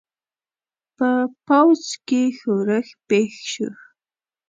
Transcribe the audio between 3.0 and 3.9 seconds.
پېښ شو.